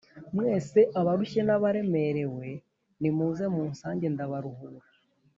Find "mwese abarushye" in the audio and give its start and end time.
0.35-1.41